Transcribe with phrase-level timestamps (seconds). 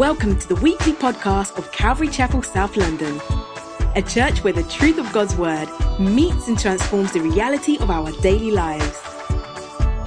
[0.00, 3.20] Welcome to the weekly podcast of Calvary Chapel, South London,
[3.94, 5.68] a church where the truth of God's Word
[6.00, 8.98] meets and transforms the reality of our daily lives.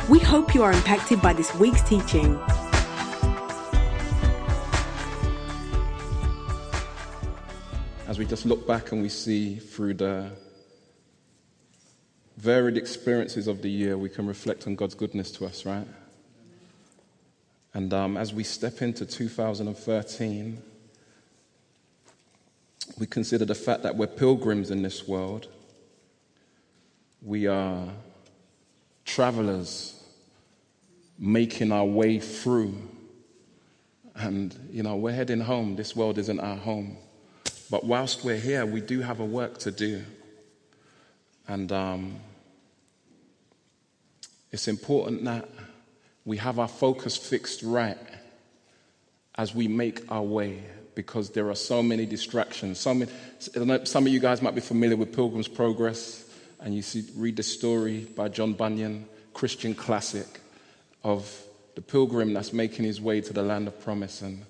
[0.10, 2.40] We hope you are impacted by this week's teaching.
[8.08, 10.32] As we just look back and we see through the
[12.38, 15.86] varied experiences of the year, we can reflect on God's goodness to us, right?
[17.74, 20.62] And um, as we step into 2013,
[23.00, 25.48] we consider the fact that we're pilgrims in this world.
[27.22, 27.88] We are
[29.06, 30.04] travelers
[31.18, 32.76] making our way through.
[34.16, 35.76] And, you know, we're heading home.
[35.76, 36.98] This world isn't our home.
[37.72, 40.04] But whilst we're here, we do have a work to do.
[41.48, 42.20] And um,
[44.52, 45.50] it's important that
[46.26, 47.98] we have our focus fixed right
[49.36, 50.64] as we make our way
[50.96, 52.80] because there are so many distractions.
[52.80, 53.06] Some,
[53.40, 56.24] some of you guys might be familiar with Pilgrim's Progress,
[56.60, 60.40] and you see, read the story by John Bunyan, Christian classic,
[61.04, 61.44] of
[61.76, 64.22] the pilgrim that's making his way to the land of promise.
[64.22, 64.46] And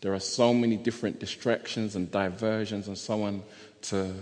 [0.00, 3.42] there are so many different distractions and diversions and so on
[3.82, 4.14] to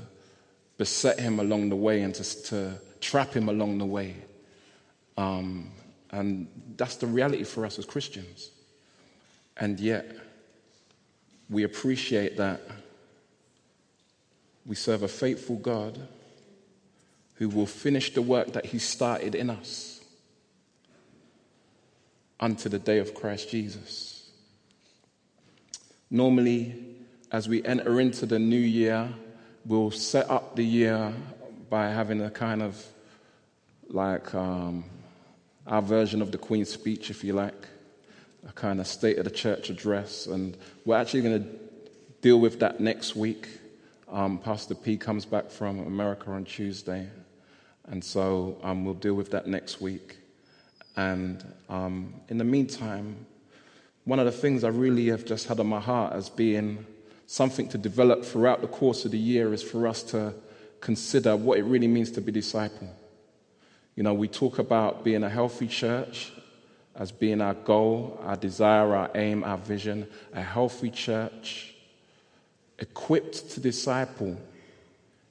[0.78, 4.16] beset him along the way and to, to trap him along the way.
[5.16, 5.70] Um,
[6.16, 8.50] and that's the reality for us as Christians.
[9.58, 10.16] And yet,
[11.50, 12.62] we appreciate that
[14.64, 16.08] we serve a faithful God
[17.34, 20.00] who will finish the work that He started in us
[22.40, 24.30] unto the day of Christ Jesus.
[26.10, 26.96] Normally,
[27.30, 29.10] as we enter into the new year,
[29.66, 31.12] we'll set up the year
[31.68, 32.82] by having a kind of
[33.88, 34.84] like um,
[35.66, 37.66] our version of the Queen's speech, if you like,
[38.48, 40.26] a kind of state of the church address.
[40.26, 41.48] And we're actually going to
[42.20, 43.48] deal with that next week.
[44.08, 47.08] Um, Pastor P comes back from America on Tuesday.
[47.88, 50.18] And so um, we'll deal with that next week.
[50.96, 53.26] And um, in the meantime,
[54.04, 56.86] one of the things I really have just had on my heart as being
[57.26, 60.32] something to develop throughout the course of the year is for us to
[60.80, 62.88] consider what it really means to be disciple.
[63.96, 66.30] You know, we talk about being a healthy church
[66.94, 71.74] as being our goal, our desire, our aim, our vision, a healthy church,
[72.78, 74.36] equipped to disciple,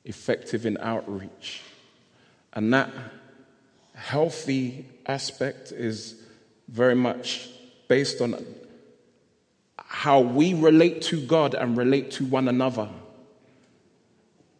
[0.04, 1.62] effective in outreach.
[2.54, 2.92] And that
[3.94, 6.16] healthy aspect is
[6.68, 7.48] very much
[7.88, 8.44] based on
[9.78, 12.90] how we relate to God and relate to one another.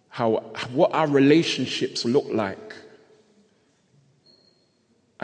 [0.10, 0.32] How,
[0.72, 2.76] what our relationships look like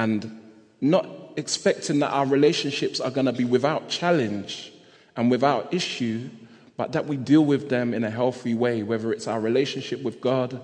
[0.02, 0.42] and
[0.82, 4.74] not expecting that our relationships are going to be without challenge
[5.16, 6.28] and without issue,
[6.76, 10.20] but that we deal with them in a healthy way, whether it's our relationship with
[10.20, 10.60] God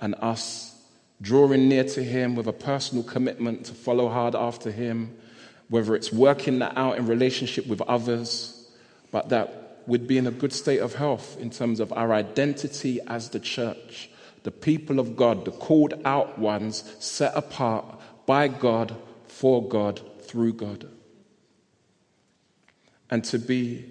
[0.00, 0.80] and us
[1.20, 5.16] drawing near to Him with a personal commitment to follow hard after Him,
[5.68, 8.70] whether it's working that out in relationship with others,
[9.10, 13.00] but that we'd be in a good state of health in terms of our identity
[13.08, 14.08] as the church,
[14.44, 17.97] the people of God, the called out ones set apart
[18.28, 18.94] by God,
[19.26, 20.86] for God, through God.
[23.08, 23.86] And to be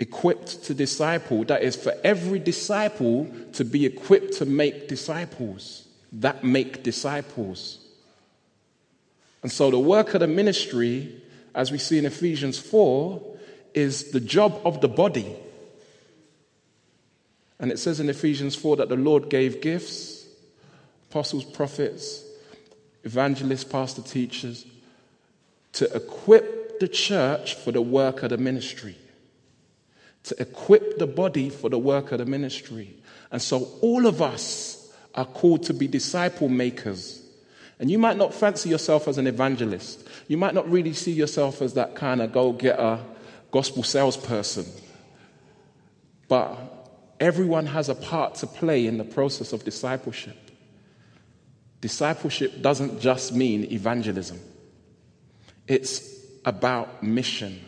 [0.00, 6.42] equipped to disciple, that is, for every disciple to be equipped to make disciples that
[6.42, 7.78] make disciples.
[9.44, 11.14] And so the work of the ministry,
[11.54, 13.22] as we see in Ephesians 4,
[13.72, 15.36] is the job of the body.
[17.60, 20.26] And it says in Ephesians 4 that the Lord gave gifts,
[21.08, 22.24] apostles, prophets,
[23.04, 24.66] evangelists, pastor, teachers,
[25.72, 28.96] to equip the church for the work of the ministry,
[30.24, 32.96] to equip the body for the work of the ministry.
[33.30, 37.22] And so all of us are called to be disciple makers.
[37.78, 40.06] And you might not fancy yourself as an evangelist.
[40.28, 42.98] You might not really see yourself as that kind of go getter
[43.50, 44.66] gospel salesperson.
[46.28, 46.58] But
[47.18, 50.49] everyone has a part to play in the process of discipleship.
[51.80, 54.38] Discipleship doesn't just mean evangelism,
[55.66, 57.60] it's about mission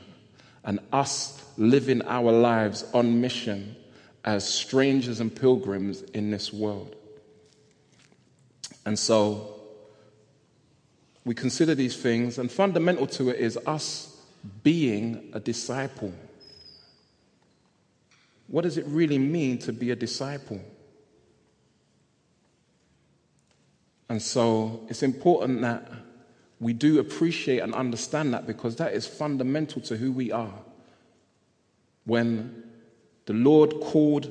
[0.65, 3.77] and us living our lives on mission
[4.25, 6.95] as strangers and pilgrims in this world.
[8.85, 9.61] And so
[11.25, 14.17] we consider these things, and fundamental to it is us
[14.63, 16.13] being a disciple.
[18.49, 20.61] What does it really mean to be a disciple?
[24.13, 25.91] And so it's important that
[26.61, 30.53] we do appreciate and understand that because that is fundamental to who we are
[32.05, 32.63] When
[33.25, 34.29] the Lord called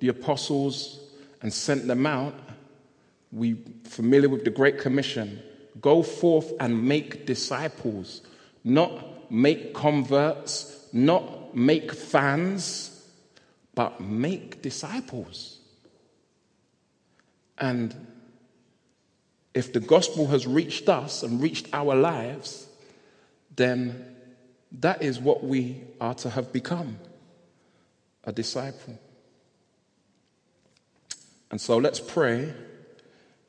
[0.00, 1.00] the apostles
[1.40, 2.34] and sent them out,
[3.32, 5.40] we familiar with the Great Commission
[5.80, 8.20] go forth and make disciples,
[8.64, 13.02] not make converts, not make fans,
[13.74, 15.58] but make disciples.
[17.56, 17.96] And
[19.54, 22.66] if the gospel has reached us and reached our lives,
[23.54, 24.16] then
[24.80, 26.98] that is what we are to have become
[28.24, 28.98] a disciple.
[31.50, 32.54] And so let's pray.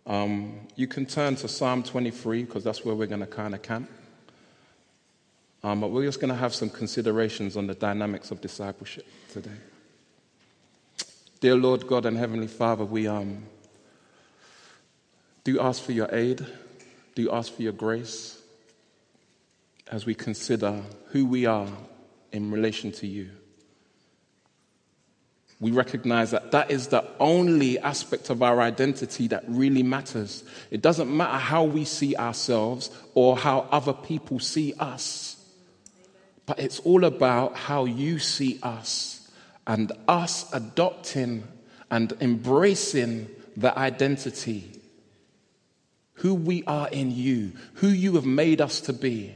[0.05, 3.61] Um, you can turn to Psalm 23 because that's where we're going to kind of
[3.61, 3.89] camp.
[5.63, 9.51] Um, but we're just going to have some considerations on the dynamics of discipleship today.
[11.39, 13.43] Dear Lord God and Heavenly Father, we um,
[15.43, 16.45] do ask for your aid,
[17.15, 18.39] do ask for your grace
[19.91, 21.67] as we consider who we are
[22.31, 23.29] in relation to you.
[25.59, 30.43] We recognize that that is the only aspect of our identity that really matters.
[30.71, 35.37] It doesn't matter how we see ourselves or how other people see us,
[36.45, 39.29] but it's all about how you see us
[39.65, 41.47] and us adopting
[41.89, 44.72] and embracing the identity,
[46.23, 49.35] who we are in you, who you have made us to be.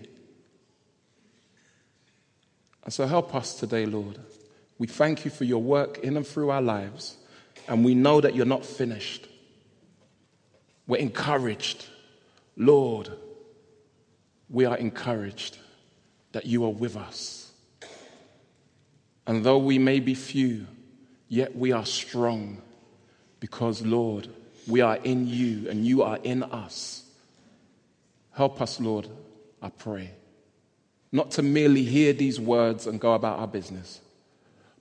[2.86, 4.18] And so help us today, Lord.
[4.78, 7.18] We thank you for your work in and through our lives,
[7.68, 9.28] and we know that you're not finished.
[10.88, 11.86] We're encouraged.
[12.56, 13.12] Lord,
[14.50, 15.57] we are encouraged
[16.31, 17.51] that you are with us.
[19.28, 20.68] And though we may be few,
[21.28, 22.62] yet we are strong
[23.42, 24.30] because, Lord,
[24.67, 27.03] we are in you and you are in us.
[28.31, 29.07] Help us, Lord,
[29.61, 30.11] I pray
[31.11, 34.01] not to merely hear these words and go about our business,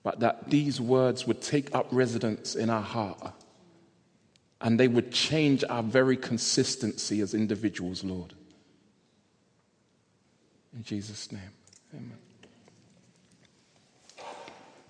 [0.03, 3.33] but that these words would take up residence in our heart
[4.61, 8.33] and they would change our very consistency as individuals, Lord.
[10.75, 11.53] In Jesus' name,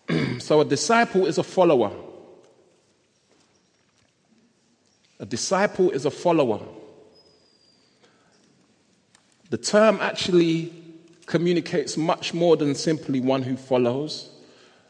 [0.09, 0.41] amen.
[0.41, 1.93] so, a disciple is a follower.
[5.19, 6.61] A disciple is a follower.
[9.51, 10.73] The term actually
[11.27, 14.31] communicates much more than simply one who follows.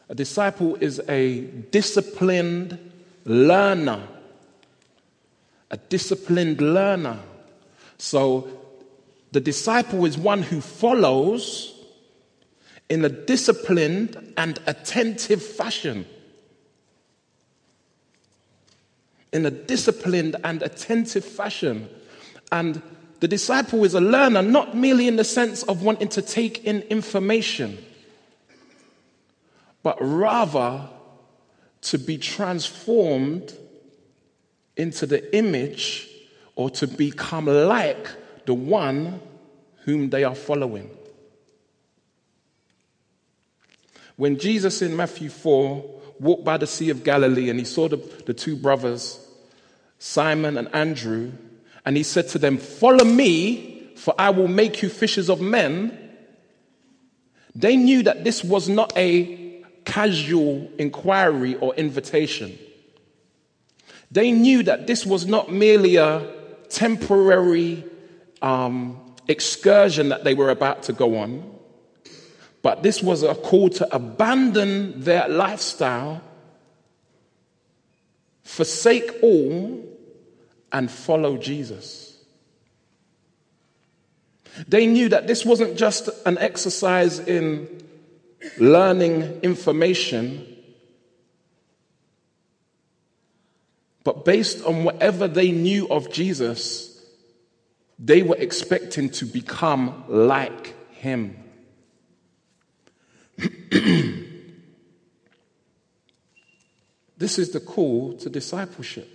[0.09, 2.77] A disciple is a disciplined
[3.25, 4.07] learner.
[5.71, 7.19] A disciplined learner.
[7.97, 8.47] So
[9.31, 11.73] the disciple is one who follows
[12.89, 16.05] in a disciplined and attentive fashion.
[19.33, 21.89] In a disciplined and attentive fashion.
[22.51, 22.81] And
[23.19, 26.81] the disciple is a learner, not merely in the sense of wanting to take in
[26.83, 27.77] information,
[29.83, 30.87] but rather
[31.81, 33.53] to be transformed
[34.75, 36.07] into the image
[36.55, 38.07] or to become like
[38.45, 39.19] the one
[39.83, 40.89] whom they are following.
[44.15, 47.97] When Jesus in Matthew 4 walked by the Sea of Galilee and he saw the,
[48.25, 49.19] the two brothers,
[49.99, 51.31] Simon and Andrew,
[51.85, 55.97] and he said to them, Follow me, for I will make you fishers of men.
[57.55, 62.57] They knew that this was not a casual inquiry or invitation.
[64.11, 66.31] They knew that this was not merely a
[66.69, 67.83] temporary
[68.41, 71.56] um, excursion that they were about to go on,
[72.61, 76.21] but this was a call to abandon their lifestyle,
[78.43, 79.83] forsake all,
[80.71, 82.17] and follow Jesus.
[84.67, 87.67] They knew that this wasn't just an exercise in
[88.57, 90.55] learning information,
[94.03, 97.05] but based on whatever they knew of Jesus,
[97.99, 101.43] they were expecting to become like him.
[107.17, 109.09] this is the call to discipleship.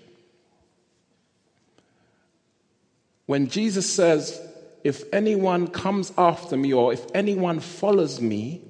[3.27, 4.41] When Jesus says,
[4.85, 8.63] If anyone comes after me or if anyone follows me,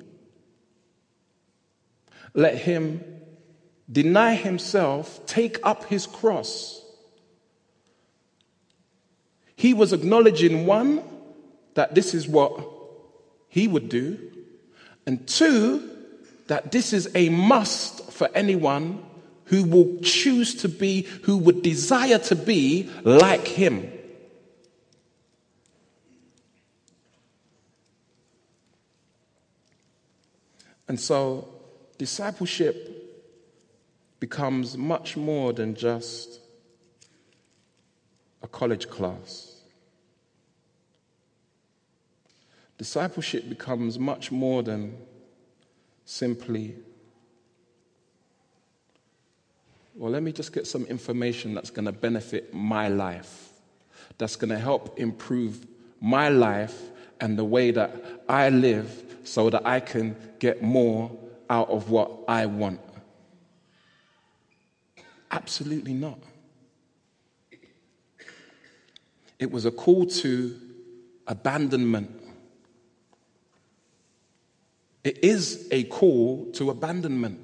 [2.35, 3.05] let him
[3.91, 6.83] deny himself, take up his cross.
[9.55, 11.03] He was acknowledging one,
[11.75, 12.69] that this is what
[13.49, 14.32] he would do,
[15.07, 15.89] and two,
[16.47, 19.05] that this is a must for anyone
[19.47, 23.91] who will choose to be, who would desire to be like him.
[30.89, 31.49] And so
[31.99, 32.93] discipleship
[34.21, 36.41] becomes much more than just
[38.43, 39.52] a college class.
[42.83, 44.97] Discipleship becomes much more than
[46.05, 46.75] simply,
[49.95, 53.51] well, let me just get some information that's going to benefit my life,
[54.19, 55.65] that's going to help improve
[56.01, 56.77] my life
[57.21, 61.09] and the way that I live so that I can get more
[61.49, 62.81] out of what I want.
[65.31, 66.19] Absolutely not.
[69.39, 70.59] It was a call to
[71.29, 72.22] abandonment.
[75.05, 77.41] It is a call to abandonment.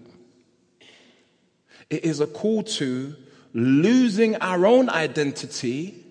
[1.91, 3.17] It is a call to
[3.53, 6.05] losing our own identity.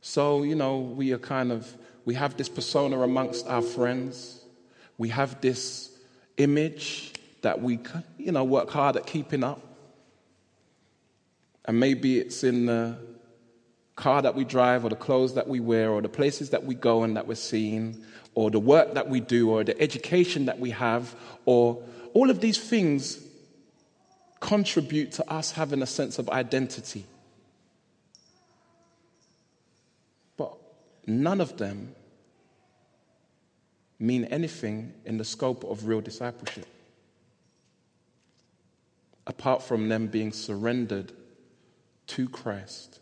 [0.00, 4.42] So, you know, we are kind of we have this persona amongst our friends.
[4.98, 5.90] We have this
[6.36, 7.78] image that we,
[8.18, 9.60] you know, work hard at keeping up.
[11.64, 12.98] And maybe it's in the
[13.96, 16.74] car that we drive, or the clothes that we wear, or the places that we
[16.74, 20.58] go and that we're seen, or the work that we do, or the education that
[20.58, 21.82] we have, or
[22.14, 23.18] all of these things
[24.40, 27.04] contribute to us having a sense of identity.
[30.36, 30.54] But
[31.06, 31.94] none of them
[33.98, 36.66] mean anything in the scope of real discipleship,
[39.26, 41.12] apart from them being surrendered
[42.06, 42.98] to Christ.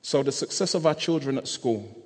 [0.00, 2.01] So, the success of our children at school,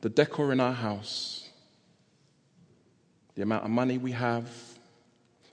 [0.00, 1.48] the decor in our house,
[3.34, 4.48] the amount of money we have,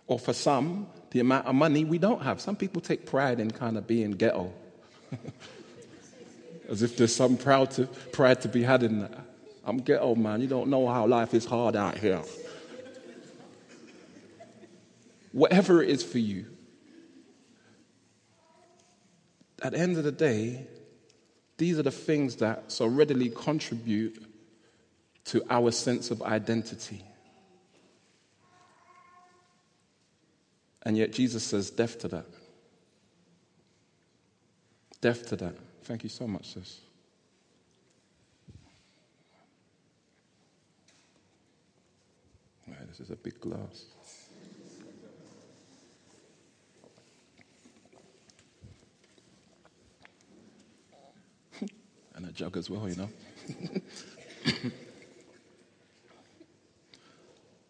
[0.07, 2.39] or for some, the amount of money we don't have.
[2.39, 4.53] Some people take pride in kind of being ghetto.
[6.69, 9.19] As if there's some proud to, pride to be had in that.
[9.65, 10.41] I'm ghetto, man.
[10.41, 12.21] You don't know how life is hard out here.
[15.33, 16.45] Whatever it is for you,
[19.61, 20.67] at the end of the day,
[21.57, 24.26] these are the things that so readily contribute
[25.27, 27.03] to our sense of identity.
[30.83, 32.25] And yet Jesus says death to that.
[35.01, 35.53] Deaf to that.
[35.83, 36.79] Thank you so much, sis.
[42.65, 43.85] Right, this is a big glass.
[52.15, 53.09] and a jug as well, you know.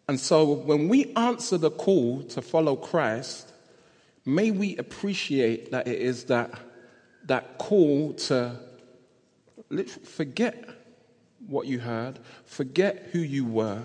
[0.08, 3.52] and so when we answer the call to follow Christ,
[4.24, 6.58] may we appreciate that it is that
[7.26, 8.58] that call to
[10.04, 10.64] forget
[11.46, 13.82] what you heard, forget who you were,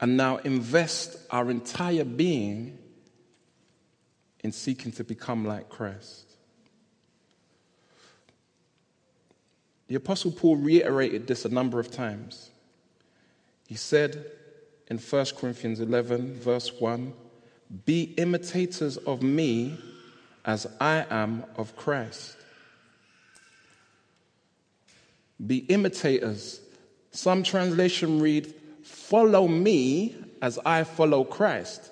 [0.00, 2.78] and now invest our entire being
[4.42, 6.31] in seeking to become like Christ.
[9.92, 12.48] The Apostle Paul reiterated this a number of times.
[13.68, 14.24] He said
[14.88, 17.12] in 1 Corinthians 11, verse 1,
[17.84, 19.78] be imitators of me
[20.46, 22.38] as I am of Christ.
[25.46, 26.62] Be imitators.
[27.10, 31.90] Some translation read, Follow me as I follow Christ.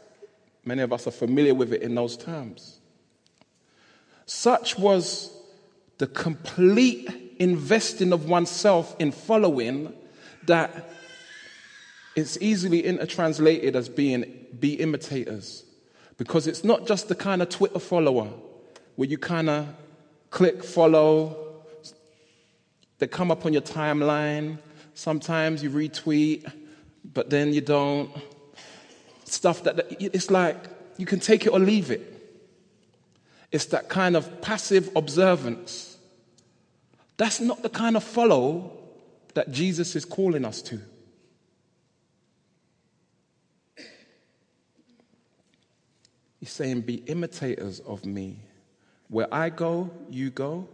[0.65, 2.79] Many of us are familiar with it in those terms.
[4.25, 5.37] Such was
[6.01, 9.93] the complete investing of oneself in following
[10.47, 10.91] that
[12.17, 14.25] it's easily intertranslated as being
[14.59, 15.63] be imitators.
[16.17, 18.31] Because it's not just the kind of Twitter follower
[18.97, 19.67] where you kind of
[20.31, 21.37] click follow,
[22.99, 24.57] they come up on your timeline.
[24.95, 26.51] Sometimes you retweet,
[27.05, 28.11] but then you don't.
[29.25, 30.57] Stuff that, it's like
[30.97, 32.07] you can take it or leave it.
[33.53, 35.90] It's that kind of passive observance.
[37.21, 38.73] That's not the kind of follow
[39.35, 40.81] that Jesus is calling us to.
[46.39, 48.39] He's saying, Be imitators of me.
[49.09, 50.67] Where I go, you go.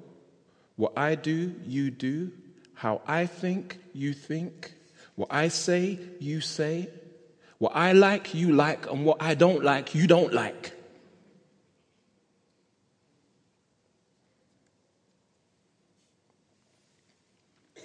[0.77, 2.31] What I do, you do.
[2.75, 4.73] How I think, you think.
[5.17, 6.89] What I say, you say.
[7.59, 8.89] What I like, you like.
[8.89, 10.76] And what I don't like, you don't like.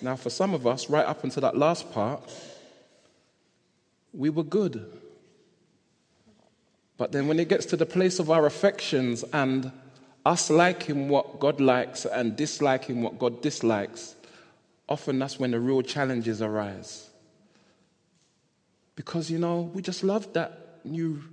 [0.02, 2.22] Now, for some of us, right up until that last part,
[4.14, 4.86] we were good.
[6.98, 9.72] But then when it gets to the place of our affections and
[10.26, 14.16] us liking what God likes and disliking what God dislikes,
[14.88, 17.10] often that's when the real challenges arise.
[18.96, 21.24] Because, you know, we just loved that new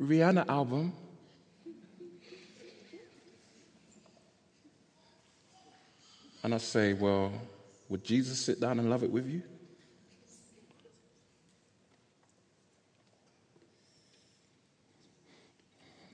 [0.00, 0.92] Rihanna album.
[6.42, 7.32] And I say, well,
[7.88, 9.42] would Jesus sit down and love it with you?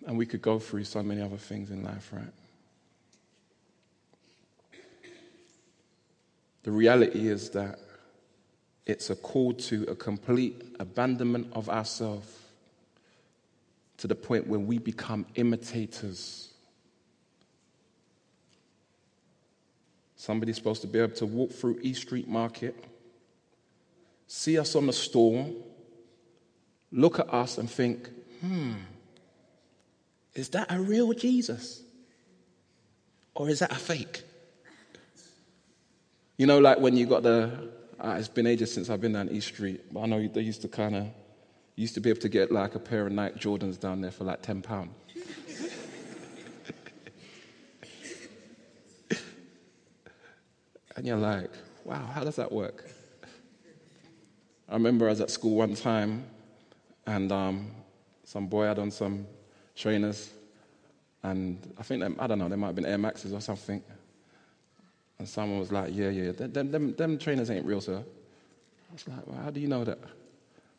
[0.07, 2.33] And we could go through so many other things in life, right?
[6.62, 7.78] The reality is that
[8.87, 12.38] it's a call to a complete abandonment of ourselves
[13.99, 16.53] to the point where we become imitators.
[20.25, 22.83] Somebody's supposed to be able to walk through East Street Market,
[24.26, 25.50] see us on the store,
[26.90, 28.09] look at us and think,
[28.40, 28.73] hmm,
[30.33, 31.83] is that a real Jesus?
[33.35, 34.23] Or is that a fake?
[36.38, 39.28] You know, like when you got the, uh, it's been ages since I've been down
[39.28, 41.07] East Street, but I know they used to kind of,
[41.76, 44.25] used to be able to get like a pair of Nike Jordans down there for
[44.25, 44.88] like £10.
[50.96, 51.50] And you're like,
[51.84, 52.90] wow, how does that work?
[54.68, 56.24] I remember I was at school one time
[57.06, 57.70] and um,
[58.24, 59.26] some boy had on some
[59.76, 60.30] trainers,
[61.22, 63.82] and I think, I don't know, they might have been Air Maxes or something.
[65.18, 67.96] And someone was like, Yeah, yeah, them, them, them trainers ain't real, sir.
[67.96, 69.98] I was like, well, How do you know that?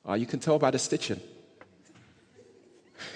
[0.05, 1.19] Oh, you can tell by the stitching.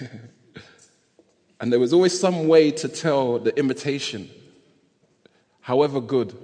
[1.60, 4.30] and there was always some way to tell the imitation,
[5.60, 6.36] however good.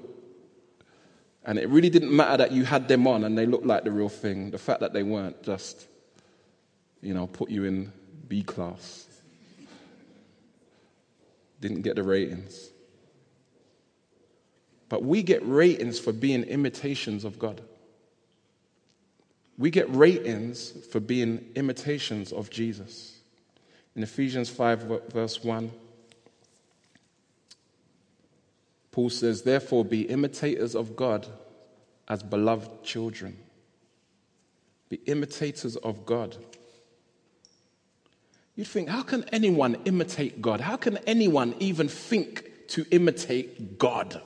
[1.46, 3.92] And it really didn't matter that you had them on and they looked like the
[3.92, 4.50] real thing.
[4.50, 5.86] The fact that they weren't just,
[7.00, 7.92] you know, put you in
[8.28, 9.06] B class
[11.60, 12.70] didn't get the ratings.
[14.88, 17.60] But we get ratings for being imitations of God.
[19.58, 23.16] We get ratings for being imitations of Jesus.
[23.94, 25.72] In Ephesians 5, verse 1,
[28.96, 31.28] Paul says, Therefore, be imitators of God
[32.08, 33.36] as beloved children.
[34.88, 36.36] Be imitators of God
[38.56, 40.62] You'd think, how can anyone imitate God?
[40.62, 44.20] How can anyone even think to imitate God?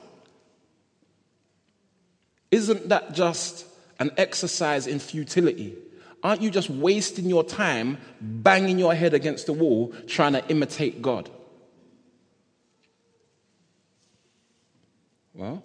[2.49, 3.65] Isn't that just
[3.99, 5.75] an exercise in futility?
[6.23, 11.01] Aren't you just wasting your time banging your head against the wall trying to imitate
[11.01, 11.29] God?
[15.33, 15.63] Well,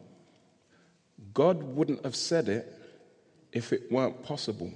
[1.34, 2.72] God wouldn't have said it
[3.52, 4.72] if it weren't possible.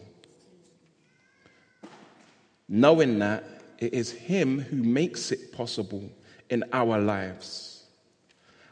[2.68, 3.44] Knowing that,
[3.78, 6.10] it is Him who makes it possible
[6.48, 7.84] in our lives.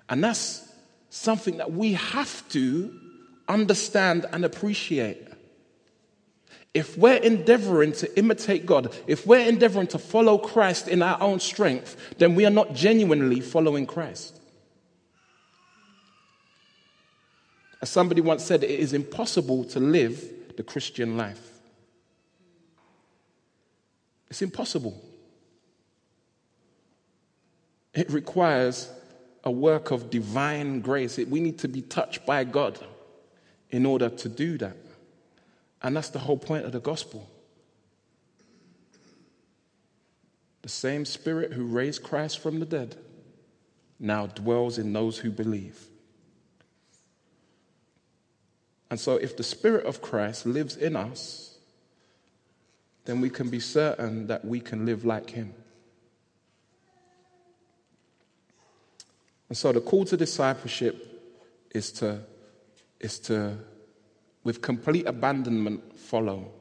[0.08, 0.70] And that's
[1.10, 2.98] something that we have to
[3.48, 5.26] understand and appreciate.
[6.74, 11.40] If we're endeavoring to imitate God, if we're endeavoring to follow Christ in our own
[11.40, 14.37] strength, then we are not genuinely following Christ.
[17.80, 21.40] As somebody once said, it is impossible to live the Christian life.
[24.28, 25.00] It's impossible.
[27.94, 28.90] It requires
[29.44, 31.16] a work of divine grace.
[31.18, 32.78] We need to be touched by God
[33.70, 34.76] in order to do that.
[35.82, 37.28] And that's the whole point of the gospel.
[40.62, 42.96] The same Spirit who raised Christ from the dead
[43.98, 45.87] now dwells in those who believe.
[48.90, 51.56] And so, if the Spirit of Christ lives in us,
[53.04, 55.54] then we can be certain that we can live like him.
[59.48, 61.06] And so the call to discipleship
[61.74, 62.20] is to,
[63.00, 63.56] is to
[64.44, 66.52] with complete abandonment, follow.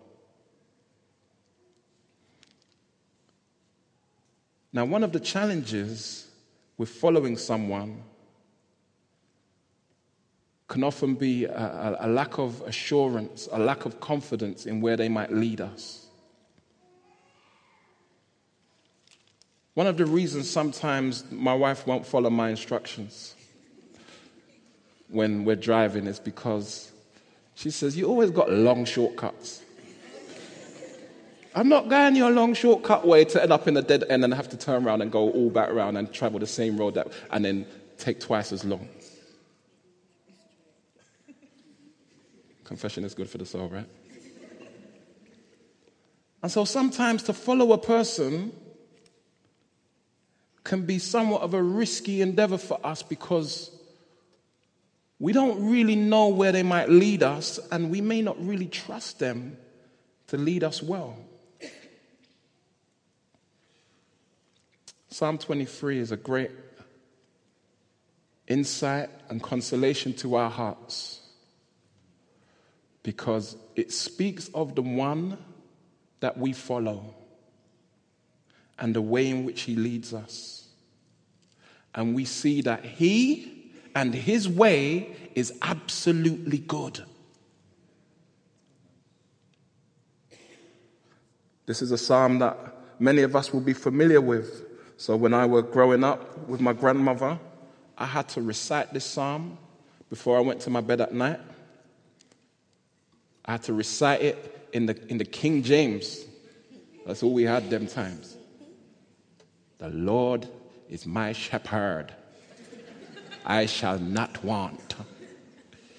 [4.71, 6.27] Now, one of the challenges
[6.77, 8.03] with following someone
[10.67, 15.07] can often be a, a, lack of assurance, a lack of confidence in where they
[15.07, 16.05] might lead us.
[19.75, 23.35] One of the reasons sometimes my wife won't follow my instructions
[25.09, 26.91] when we're driving is because
[27.55, 29.61] she says, You always got long shortcuts.
[31.55, 34.33] I'm not going your long shortcut way to end up in the dead end and
[34.33, 37.07] have to turn around and go all back around and travel the same road that,
[37.31, 37.65] and then
[37.97, 38.87] take twice as long.
[42.67, 43.87] Confession is good for the soul, right?
[46.43, 48.51] And so sometimes to follow a person
[50.65, 53.71] can be somewhat of a risky endeavor for us because
[55.17, 59.17] we don't really know where they might lead us, and we may not really trust
[59.17, 59.57] them
[60.27, 61.17] to lead us well.
[65.07, 66.51] Psalm 23 is a great
[68.45, 71.21] insight and consolation to our hearts
[73.07, 75.37] because it speaks of the one
[76.19, 77.15] that we follow
[78.77, 80.67] and the way in which he leads us.
[81.95, 87.01] And we see that he and his way is absolutely good.
[91.65, 92.57] This is a psalm that
[92.99, 94.65] many of us will be familiar with.
[94.97, 97.39] So when I was growing up with my grandmother,
[97.97, 99.57] I had to recite this psalm
[100.09, 101.39] before I went to my bed at night.
[103.47, 106.25] I had to recite it in the, in the King James.
[107.05, 108.35] That's all we had them times.
[109.77, 110.47] The Lord
[110.89, 112.13] is my shepherd.
[113.45, 114.95] I shall not want.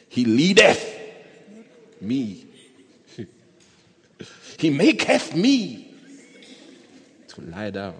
[0.08, 0.96] He leadeth
[2.00, 2.44] me.
[4.58, 5.94] He maketh me
[7.28, 7.94] to lie down.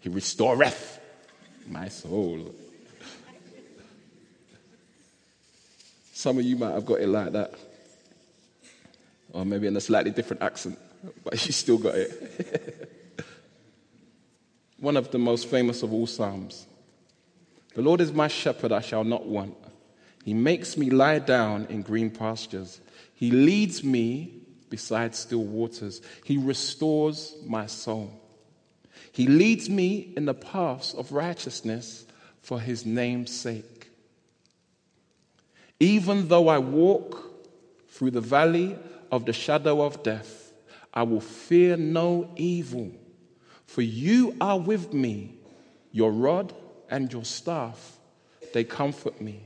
[0.00, 0.98] He restoreth
[1.68, 2.54] my soul.
[6.14, 7.54] Some of you might have got it like that.
[9.34, 10.78] Or maybe in a slightly different accent,
[11.24, 12.90] but you still got it.
[14.78, 16.66] One of the most famous of all Psalms.
[17.74, 19.56] The Lord is my shepherd, I shall not want.
[20.24, 22.80] He makes me lie down in green pastures.
[23.14, 24.34] He leads me
[24.70, 26.00] beside still waters.
[26.24, 28.12] He restores my soul.
[29.10, 32.06] He leads me in the paths of righteousness
[32.40, 33.90] for his name's sake.
[35.80, 37.32] Even though I walk
[37.88, 38.78] through the valley
[39.14, 40.52] of the shadow of death,
[40.92, 42.90] I will fear no evil,
[43.64, 45.36] for you are with me.
[45.92, 46.52] Your rod
[46.90, 47.96] and your staff,
[48.52, 49.40] they comfort me.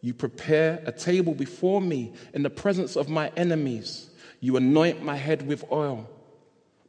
[0.00, 4.08] You prepare a table before me in the presence of my enemies.
[4.40, 6.08] You anoint my head with oil.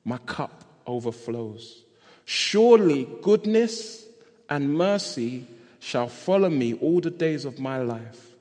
[0.05, 1.83] My cup overflows.
[2.23, 4.05] Surely goodness
[4.49, 5.47] and mercy
[5.79, 8.34] shall follow me all the days of my life,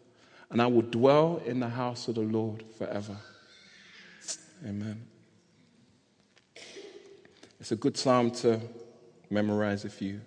[0.54, 3.16] and I will dwell in the house of the Lord forever.
[4.64, 5.04] Amen.
[7.58, 8.60] It's a good psalm to
[9.30, 10.20] memorize if you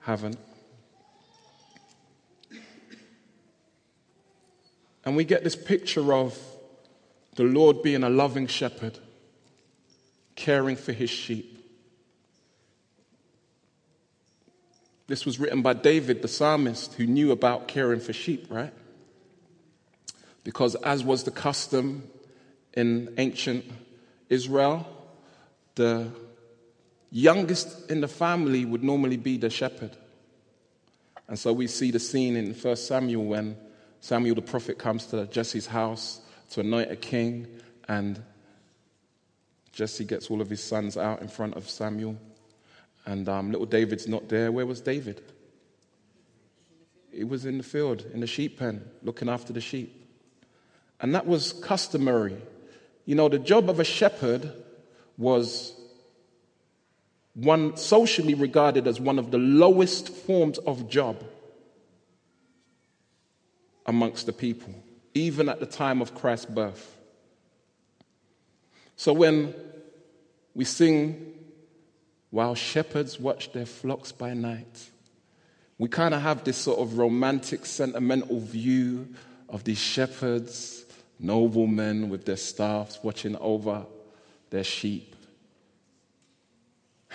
[0.00, 0.36] haven't.
[5.04, 6.36] And we get this picture of
[7.36, 8.98] the Lord being a loving shepherd,
[10.34, 11.56] caring for his sheep.
[15.06, 18.72] This was written by David, the psalmist, who knew about caring for sheep, right?
[20.48, 22.08] Because, as was the custom
[22.72, 23.66] in ancient
[24.30, 24.88] Israel,
[25.74, 26.10] the
[27.10, 29.94] youngest in the family would normally be the shepherd.
[31.28, 33.58] And so we see the scene in 1 Samuel when
[34.00, 37.46] Samuel the prophet comes to Jesse's house to anoint a king,
[37.86, 38.18] and
[39.72, 42.16] Jesse gets all of his sons out in front of Samuel.
[43.04, 44.50] And um, little David's not there.
[44.50, 45.20] Where was David?
[47.12, 50.06] He was in the field, in the sheep pen, looking after the sheep.
[51.00, 52.36] And that was customary.
[53.04, 54.52] You know, the job of a shepherd
[55.16, 55.72] was
[57.34, 61.22] one socially regarded as one of the lowest forms of job
[63.86, 64.74] amongst the people,
[65.14, 66.96] even at the time of Christ's birth.
[68.96, 69.54] So when
[70.54, 71.28] we sing
[72.30, 74.90] while shepherds watch their flocks by night.
[75.78, 79.08] We kind of have this sort of romantic, sentimental view
[79.48, 80.77] of these shepherds,
[81.18, 83.86] noblemen with their staffs watching over
[84.50, 85.14] their sheep.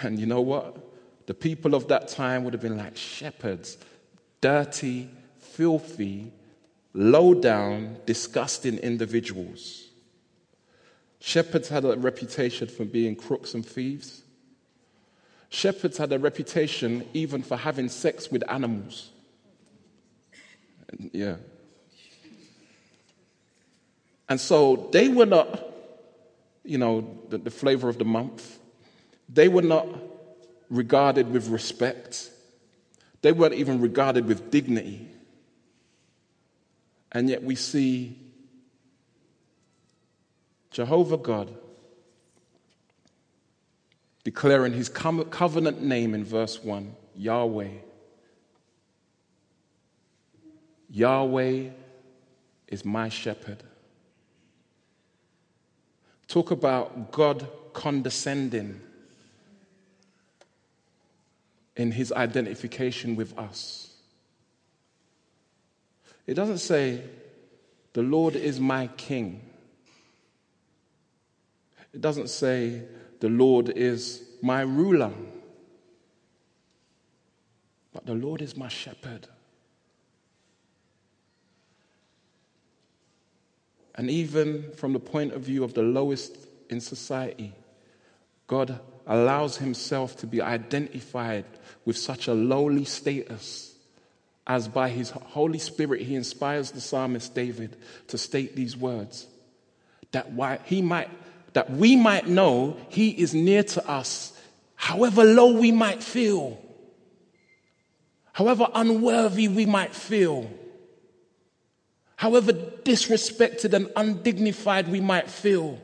[0.02, 0.78] And you know what?
[1.26, 3.78] The people of that time would have been like shepherds,
[4.42, 6.32] dirty, filthy,
[6.94, 9.88] low down, disgusting individuals.
[11.20, 14.24] Shepherds had a reputation for being crooks and thieves.
[15.50, 19.12] Shepherds had a reputation even for having sex with animals.
[21.12, 21.36] Yeah.
[24.34, 25.64] And so they were not,
[26.64, 28.58] you know, the, the flavor of the month.
[29.30, 29.88] They were not
[30.72, 32.32] regarded with respect.
[33.22, 35.08] They weren't even regarded with dignity.
[37.12, 38.18] And yet we see
[40.72, 41.56] Jehovah God
[44.24, 47.70] declaring his covenant name in verse 1 Yahweh.
[50.90, 51.70] Yahweh
[52.70, 53.64] is my shepherd.
[56.34, 58.82] Talk about God condescending.
[61.76, 63.94] in his identification with us.
[66.26, 67.04] It doesn't say,
[67.94, 69.42] The Lord is my king.
[71.94, 72.82] It doesn't say,
[73.20, 75.14] The Lord is my ruler.
[77.94, 79.28] But the Lord is my shepherd.
[83.96, 86.36] And even from the point of view of the lowest
[86.70, 87.54] in society,
[88.48, 91.46] God allows himself to be identified
[91.86, 93.76] with such a lowly status
[94.46, 97.78] as by his Holy Spirit he inspires the psalmist David
[98.08, 99.28] to state these words
[100.12, 101.10] that why he might
[101.54, 104.38] that we might know he is near to us
[104.76, 106.60] however low we might feel
[108.34, 110.50] however unworthy we might feel
[112.24, 115.78] however disrespected and undignified we might feel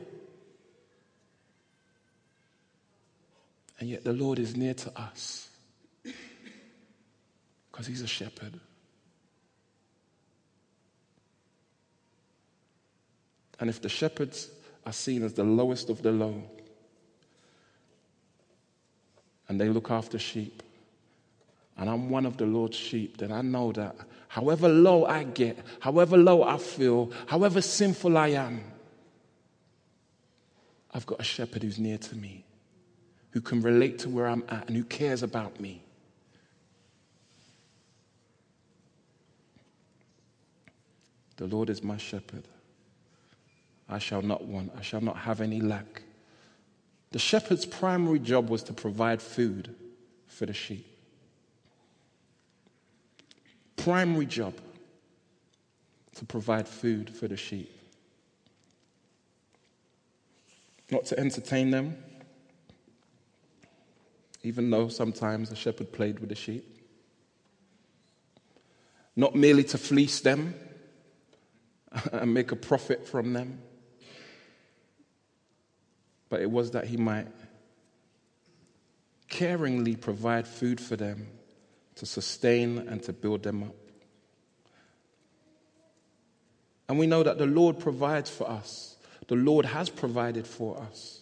[3.80, 5.48] And yet the Lord is near to us
[7.70, 8.60] because He's a shepherd.
[13.58, 14.50] And if the shepherds
[14.84, 16.42] are seen as the lowest of the low,
[19.48, 20.62] and they look after sheep,
[21.76, 23.96] and I'm one of the Lord's sheep, then I know that
[24.30, 28.62] however low I get, however low I feel, however sinful I am,
[30.94, 32.44] I've got a shepherd who's near to me
[33.30, 35.82] who can relate to where I'm at and who cares about me.
[41.36, 42.44] The Lord is my shepherd.
[43.88, 46.02] I shall not want, I shall not have any lack.
[47.10, 49.74] The shepherd's primary job was to provide food
[50.28, 50.89] for the sheep.
[53.82, 54.54] Primary job
[56.16, 57.70] to provide food for the sheep.
[60.90, 61.96] Not to entertain them,
[64.42, 66.78] even though sometimes a shepherd played with the sheep.
[69.16, 70.54] Not merely to fleece them
[72.12, 73.60] and make a profit from them,
[76.28, 77.28] but it was that he might
[79.30, 81.26] caringly provide food for them
[82.00, 83.76] to sustain and to build them up.
[86.88, 88.96] And we know that the Lord provides for us,
[89.28, 91.20] the Lord has provided for us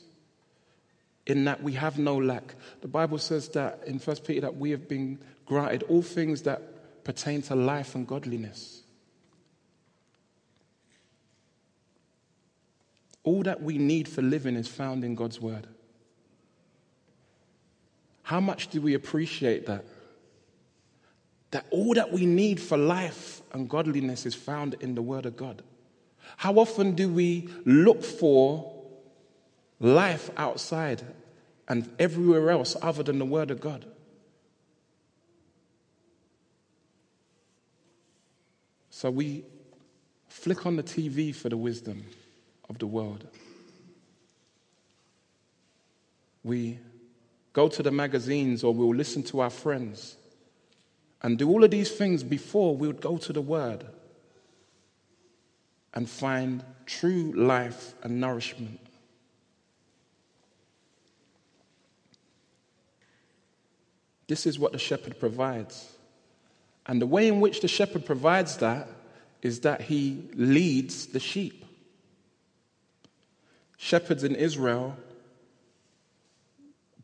[1.26, 2.54] in that we have no lack.
[2.80, 7.02] The Bible says that in 1 Peter that we have been granted all things that
[7.02, 8.84] pertain to life and godliness.
[13.24, 15.66] All that we need for living is found in God's word.
[18.22, 19.84] How much do we appreciate that?
[21.50, 25.36] That all that we need for life and godliness is found in the word of
[25.36, 25.62] God.
[26.36, 28.78] How often do we look for
[29.80, 31.02] life outside
[31.68, 33.84] and everywhere else other than the Word of God.
[38.90, 39.44] So we
[40.28, 42.04] flick on the TV for the wisdom
[42.68, 43.26] of the world.
[46.42, 46.78] We
[47.52, 50.16] go to the magazines or we'll listen to our friends
[51.22, 53.84] and do all of these things before we would go to the Word
[55.94, 58.80] and find true life and nourishment.
[64.28, 65.90] This is what the shepherd provides.
[66.86, 68.88] And the way in which the shepherd provides that
[69.42, 71.64] is that he leads the sheep.
[73.76, 74.96] Shepherds in Israel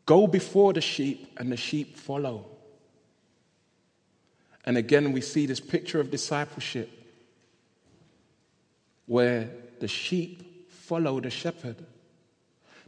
[0.07, 2.54] go before the sheep and the sheep follow.
[4.65, 6.91] And again, we see this picture of discipleship
[9.07, 9.51] where
[9.81, 11.77] the sheep follow the shepherd.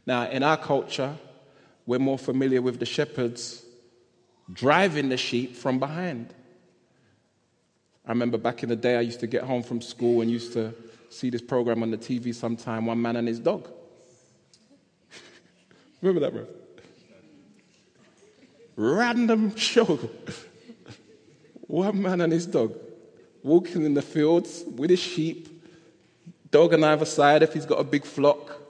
[0.06, 1.14] Now, in our culture,
[1.84, 3.64] we're more familiar with the shepherds
[4.52, 6.32] driving the sheep from behind.
[8.06, 10.52] I remember back in the day, I used to get home from school and used
[10.52, 10.74] to
[11.10, 13.68] see this program on the TV sometime One Man and His Dog.
[16.00, 16.46] remember that, bro?
[18.76, 19.98] Random show.
[21.66, 22.74] One man and his dog
[23.42, 25.48] walking in the fields with his sheep,
[26.50, 28.60] dog on either side if he's got a big flock,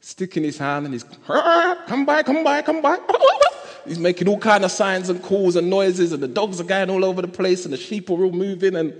[0.00, 2.98] sticking his hand and he's, ah, come by, come by, come by.
[3.86, 6.90] he's making all kind of signs and calls and noises, and the dogs are going
[6.90, 8.94] all over the place, and the sheep are all moving, and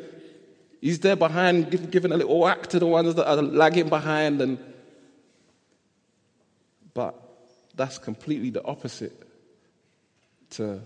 [0.81, 4.41] he's there behind, giving a little whack to the ones that are lagging behind.
[4.41, 4.59] And
[6.95, 7.15] but
[7.75, 9.23] that's completely the opposite
[10.51, 10.81] to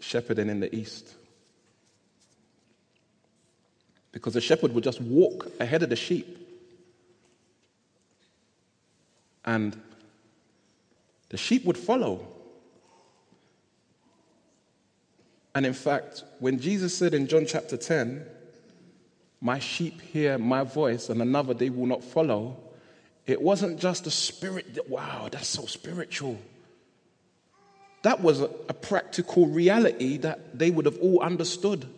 [0.00, 1.14] shepherding in the east.
[4.12, 6.38] Because the shepherd would just walk ahead of the sheep.
[9.44, 9.80] And
[11.28, 12.26] the sheep would follow.
[15.54, 18.26] And in fact, when Jesus said in John chapter 10,
[19.40, 22.56] My sheep hear my voice, and another they will not follow,
[23.26, 26.38] it wasn't just the spirit that, wow, that's so spiritual.
[28.06, 31.88] That was a, practical reality that they would have all understood.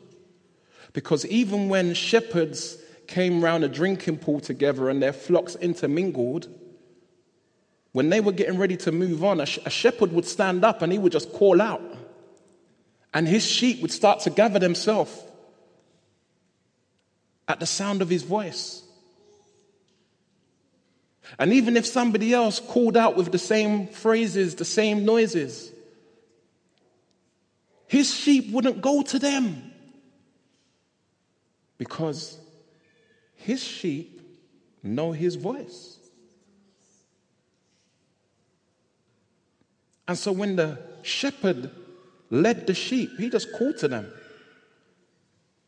[0.95, 6.49] Because even when shepherds came round a drinking pool together and their flocks intermingled,
[7.93, 10.99] when they were getting ready to move on, a shepherd would stand up and he
[10.99, 11.83] would just call out
[13.13, 15.13] and his sheep would start to gather themselves
[17.47, 18.83] at the sound of his voice.
[21.39, 25.71] And even if somebody else called out with the same phrases, the same noises,
[27.89, 29.73] his sheep wouldn't go to them
[31.77, 32.39] because
[33.35, 34.21] his sheep
[34.83, 35.99] know his voice.
[40.07, 41.71] And so when the shepherd
[42.31, 43.19] led the sheep.
[43.19, 44.11] He just called to them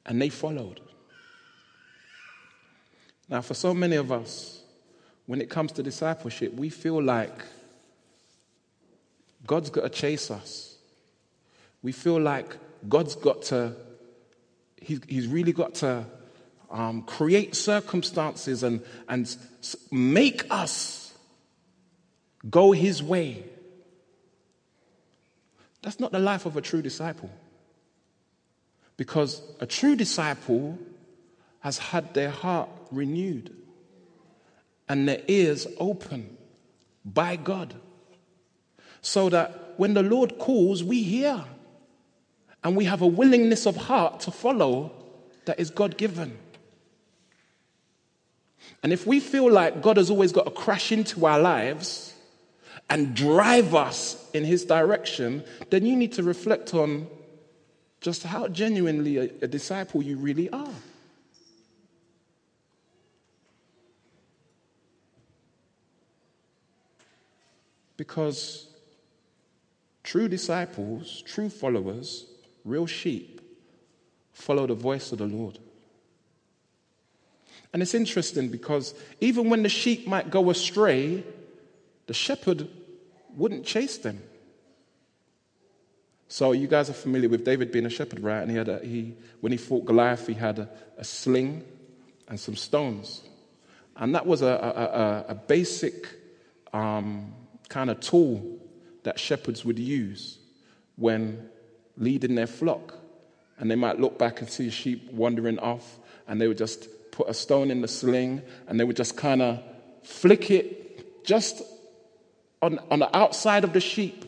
[0.07, 0.81] and they followed.
[3.29, 4.63] Now, for so many of us,
[5.27, 7.45] when it comes to discipleship, we feel like
[9.47, 10.70] God's got to chase us.
[11.83, 12.57] We feel like
[12.88, 13.75] God's got to,
[14.81, 16.05] he's, he's really got to
[16.71, 19.35] um, create circumstances and, and
[19.90, 21.12] make us
[22.49, 23.45] go his way.
[25.83, 27.31] That's not the life of a true disciple.
[28.97, 30.79] Because a true disciple
[31.61, 33.55] has had their heart renewed
[34.88, 36.37] and their ears open
[37.05, 37.75] by God.
[39.01, 41.43] So that when the Lord calls, we hear
[42.62, 44.92] and we have a willingness of heart to follow
[45.46, 46.38] that is God given.
[48.83, 52.11] And if we feel like God has always got to crash into our lives,
[52.90, 57.07] and drive us in his direction, then you need to reflect on
[58.01, 60.75] just how genuinely a, a disciple you really are.
[67.96, 68.66] Because
[70.03, 72.27] true disciples, true followers,
[72.64, 73.40] real sheep,
[74.33, 75.59] follow the voice of the Lord.
[77.73, 81.25] And it's interesting because even when the sheep might go astray,
[82.07, 82.68] the shepherd
[83.37, 84.23] wouldn't chase them.
[86.27, 88.40] So you guys are familiar with David being a shepherd, right?
[88.40, 91.64] And he had a, he when he fought Goliath, he had a, a sling
[92.29, 93.23] and some stones,
[93.96, 96.07] and that was a, a, a basic
[96.73, 97.35] um,
[97.68, 98.59] kind of tool
[99.03, 100.38] that shepherds would use
[100.96, 101.49] when
[102.01, 102.95] leading their flock.
[103.59, 107.29] And they might look back and see sheep wandering off, and they would just put
[107.29, 109.63] a stone in the sling, and they would just kind of
[110.03, 111.63] flick it just
[112.63, 114.25] on, on the outside of the sheep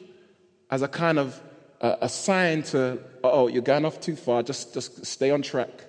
[0.71, 1.41] as a kind of
[1.83, 5.85] a sign to, oh, you're going off too far, just, just stay on track.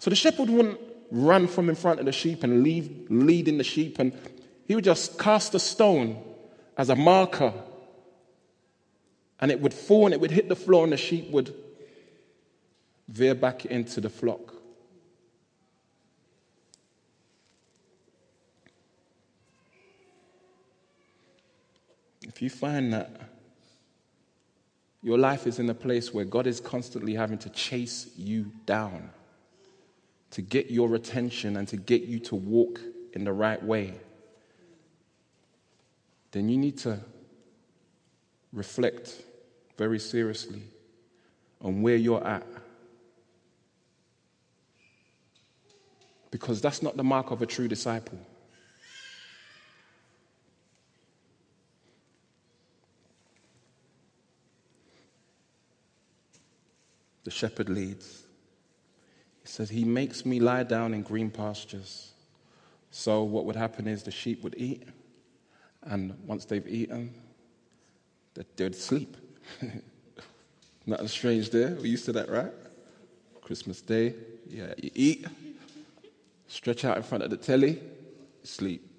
[0.00, 0.80] So the shepherd wouldn't
[1.12, 4.12] run from in front of the sheep and leave leading the sheep, and
[4.66, 6.20] he would just cast a stone
[6.76, 7.52] as a marker,
[9.40, 11.54] and it would fall and it would hit the floor, and the sheep would
[13.08, 14.56] veer back into the flock.
[22.36, 23.30] if you find that
[25.02, 29.08] your life is in a place where God is constantly having to chase you down
[30.32, 32.78] to get your attention and to get you to walk
[33.14, 33.94] in the right way,
[36.32, 37.00] then you need to
[38.52, 39.22] reflect
[39.76, 40.62] very seriously
[41.60, 42.46] on where you're at.
[46.30, 48.18] Because that's not the mark of a true disciple.
[57.26, 58.22] the shepherd leads.
[59.42, 62.12] He says, He makes me lie down in green pastures.
[62.92, 64.84] So, what would happen is the sheep would eat,
[65.82, 67.12] and once they've eaten,
[68.56, 69.16] they'd sleep.
[70.86, 71.74] Nothing strange there.
[71.74, 72.52] We're used to that, right?
[73.42, 74.14] Christmas Day,
[74.48, 75.26] yeah, you eat,
[76.48, 77.80] stretch out in front of the telly,
[78.42, 78.92] sleep.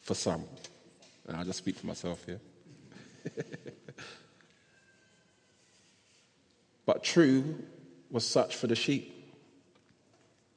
[0.00, 0.44] For some.
[1.26, 2.40] And I'll just speak for myself here.
[6.86, 7.62] but true
[8.10, 9.14] was such for the sheep.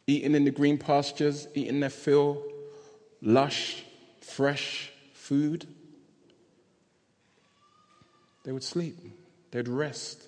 [0.07, 2.41] Eating in the green pastures, eating their fill,
[3.21, 3.83] lush,
[4.21, 5.67] fresh food.
[8.43, 8.97] They would sleep,
[9.51, 10.23] they'd rest.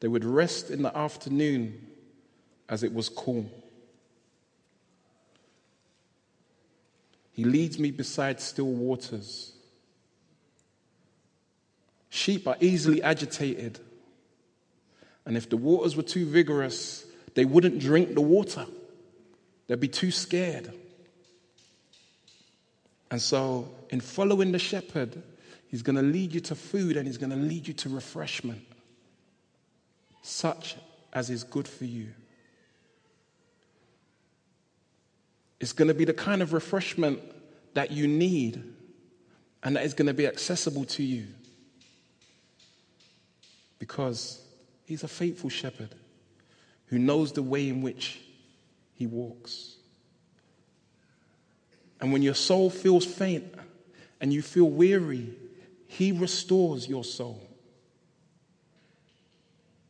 [0.00, 1.86] They would rest in the afternoon
[2.68, 3.50] as it was cool.
[7.32, 9.52] He leads me beside still waters.
[12.08, 13.78] Sheep are easily agitated
[15.26, 17.04] And if the waters were too vigorous,
[17.34, 18.66] they wouldn't drink the water.
[19.66, 20.72] They'd be too scared.
[23.10, 25.22] And so, in following the shepherd,
[25.70, 28.62] he's going to lead you to food and he's going to lead you to refreshment,
[30.22, 30.76] such
[31.12, 32.08] as is good for you.
[35.60, 37.20] It's going to be the kind of refreshment
[37.74, 38.62] that you need
[39.62, 41.26] and that is going to be accessible to you
[43.78, 44.42] because
[44.86, 45.94] he's a faithful shepherd
[46.86, 48.20] who knows the way in which
[48.94, 49.76] he walks.
[52.00, 53.54] And when your soul feels faint
[54.20, 55.34] and you feel weary,
[55.90, 57.42] he restores your soul.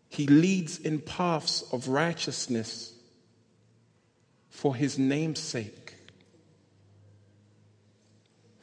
[0.09, 2.95] He leads in paths of righteousness
[4.49, 5.95] for his name's sake.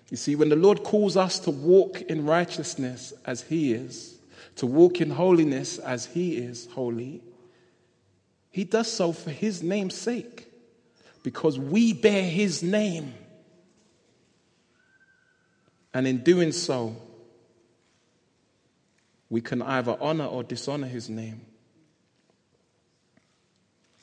[0.10, 4.18] You see, when the Lord calls us to walk in righteousness as he is,
[4.56, 7.22] to walk in holiness as he is holy,
[8.50, 10.48] he does so for his name's sake,
[11.22, 13.14] because we bear his name.
[15.94, 16.96] And in doing so,
[19.30, 21.42] we can either honor or dishonor his name.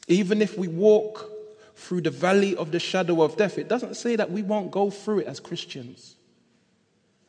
[0.06, 1.30] Even if we walk
[1.76, 4.90] through the valley of the shadow of death, it doesn't say that we won't go
[4.90, 6.16] through it as Christians.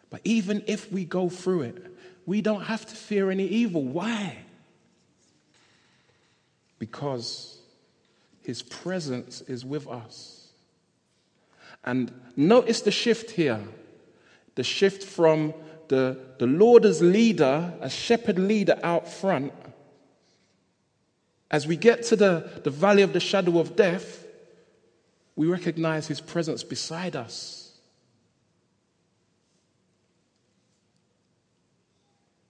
[0.10, 3.84] But even if we go through it, we don't have to fear any evil.
[3.84, 4.38] Why?
[6.80, 7.60] Because
[8.44, 10.50] his presence is with us.
[11.84, 13.62] And notice the shift here
[14.56, 15.54] the shift from
[15.88, 19.54] the, the Lord as leader, a shepherd leader out front.
[21.52, 24.26] As we get to the, the valley of the shadow of death,
[25.36, 27.74] we recognize his presence beside us.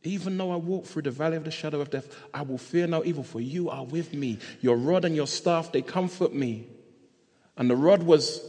[0.04, 2.86] Even though I walk through the valley of the shadow of death, I will fear
[2.86, 4.38] no evil, for you are with me.
[4.62, 6.68] Your rod and your staff, they comfort me.
[7.58, 8.40] And the rod was,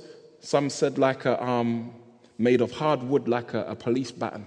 [0.40, 1.94] some said, like a, um,
[2.36, 4.46] made of hard wood, like a, a police baton.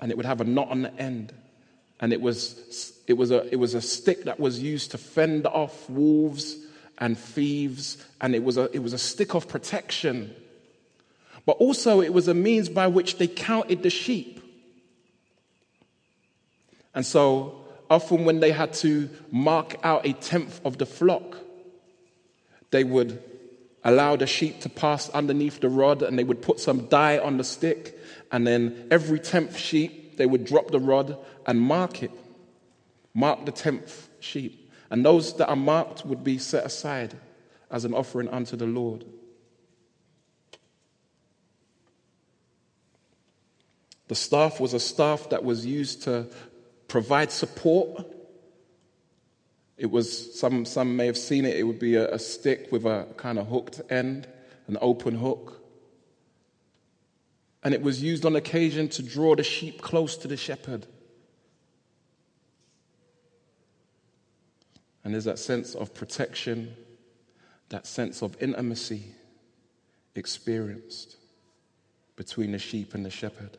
[0.00, 1.32] And it would have a knot on the end.
[2.00, 5.46] And it was, it, was a, it was a stick that was used to fend
[5.46, 6.56] off wolves
[6.98, 8.04] and thieves.
[8.20, 10.34] And it was a, it was a stick of protection.
[11.46, 14.38] But also, it was a means by which they counted the sheep.
[16.94, 21.38] And so often when they had to mark out a tenth of the flock,
[22.70, 23.22] they would
[23.84, 27.36] allow the sheep to pass underneath the rod and they would put some dye on
[27.36, 27.97] the stick.
[28.30, 31.16] And then every tenth sheep, they would drop the rod
[31.46, 32.10] and mark it.
[33.14, 34.70] Mark the tenth sheep.
[34.90, 37.14] And those that are marked would be set aside
[37.70, 39.04] as an offering unto the Lord.
[44.08, 46.26] The staff was a staff that was used to
[46.88, 48.06] provide support.
[49.76, 52.86] It was, some, some may have seen it, it would be a, a stick with
[52.86, 54.26] a kind of hooked end,
[54.66, 55.57] an open hook.
[57.62, 60.86] And it was used on occasion to draw the sheep close to the shepherd.
[65.04, 66.76] And there's that sense of protection,
[67.70, 69.14] that sense of intimacy
[70.14, 71.16] experienced
[72.16, 73.56] between the sheep and the shepherd.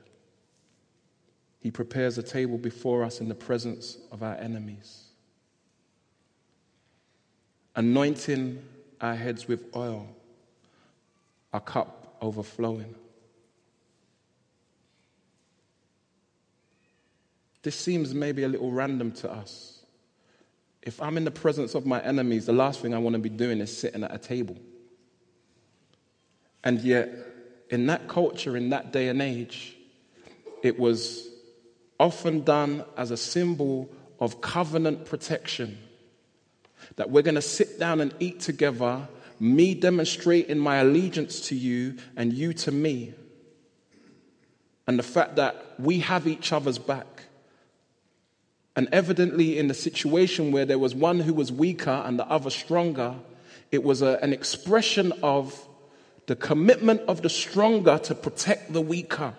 [1.59, 5.05] He prepares a table before us in the presence of our enemies,
[7.75, 8.61] anointing
[9.01, 10.07] our heads with oil,
[11.51, 12.95] our cup overflowing.
[17.61, 19.83] This seems maybe a little random to us.
[20.81, 23.29] If I'm in the presence of my enemies, the last thing I want to be
[23.29, 24.57] doing is sitting at a table.
[26.63, 27.09] And yet,
[27.69, 29.75] in that culture, in that day and age,
[30.63, 31.27] it was
[31.99, 33.89] often done as a symbol
[34.19, 35.77] of covenant protection.
[36.95, 39.07] That we're going to sit down and eat together,
[39.39, 43.13] me demonstrating my allegiance to you and you to me.
[44.87, 47.05] And the fact that we have each other's back.
[48.75, 52.49] And evidently, in the situation where there was one who was weaker and the other
[52.49, 53.15] stronger,
[53.71, 55.67] it was a, an expression of
[56.27, 59.33] the commitment of the stronger to protect the weaker.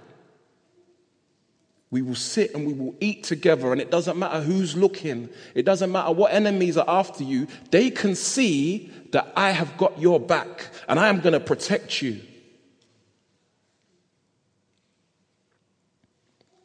[1.90, 5.64] We will sit and we will eat together, and it doesn't matter who's looking, it
[5.64, 7.48] doesn't matter what enemies are after you.
[7.70, 12.00] They can see that I have got your back and I am going to protect
[12.00, 12.20] you.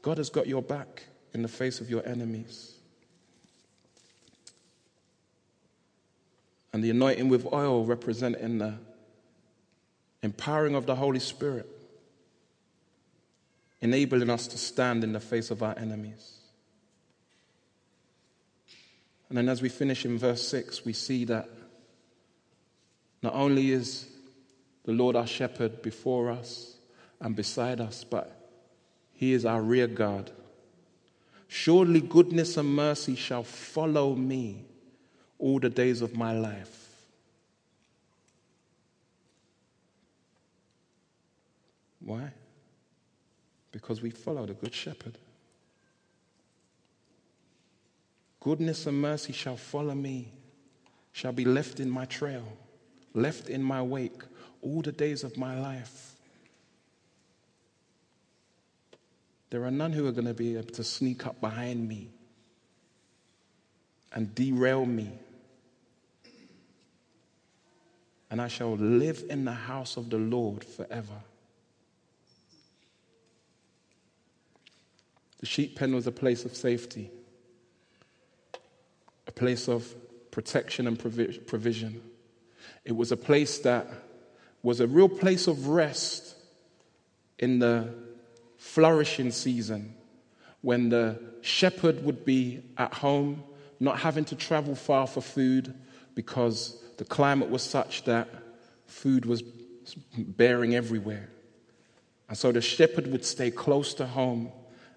[0.04, 1.04] God has got your back
[1.36, 2.74] in the face of your enemies.
[6.74, 8.76] And the anointing with oil representing the
[10.24, 11.70] empowering of the Holy Spirit
[13.82, 16.40] enabling us to stand in the face of our enemies.
[19.30, 21.50] And then as we finish in verse 6, we see that
[23.22, 24.08] not only is
[24.86, 26.78] the Lord our shepherd before us
[27.20, 28.50] and beside us, but
[29.14, 30.32] he is our rear guard.
[31.48, 34.66] Surely goodness and mercy shall follow me
[35.38, 36.90] all the days of my life.
[42.00, 42.32] Why?
[43.72, 45.18] Because we follow the Good Shepherd.
[48.40, 50.32] Goodness and mercy shall follow me,
[51.12, 52.46] shall be left in my trail,
[53.14, 54.22] left in my wake
[54.62, 56.15] all the days of my life.
[59.56, 62.10] There are none who are going to be able to sneak up behind me
[64.12, 65.10] and derail me.
[68.30, 71.22] And I shall live in the house of the Lord forever.
[75.40, 77.10] The sheep pen was a place of safety,
[79.26, 79.88] a place of
[80.32, 82.02] protection and provision.
[82.84, 83.88] It was a place that
[84.64, 86.36] was a real place of rest
[87.40, 88.04] in the
[88.66, 89.94] flourishing season
[90.62, 93.44] when the shepherd would be at home,
[93.80, 95.72] not having to travel far for food
[96.16, 98.28] because the climate was such that
[98.88, 99.44] food was
[100.18, 101.30] bearing everywhere.
[102.28, 104.52] And so the shepherd would stay close to home